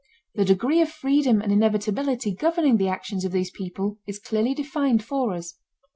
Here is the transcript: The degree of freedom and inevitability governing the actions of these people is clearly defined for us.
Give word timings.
The 0.33 0.45
degree 0.45 0.81
of 0.81 0.89
freedom 0.89 1.41
and 1.43 1.51
inevitability 1.51 2.33
governing 2.33 2.77
the 2.77 2.87
actions 2.87 3.23
of 3.23 3.31
these 3.31 3.51
people 3.51 3.99
is 4.07 4.17
clearly 4.17 4.55
defined 4.55 5.03
for 5.03 5.35
us. 5.35 5.59